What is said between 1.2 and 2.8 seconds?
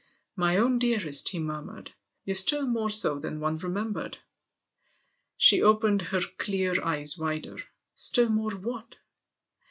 he murmured," you're still